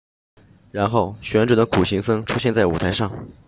[0.71, 3.27] 然后旋转的苦行僧出现在舞台上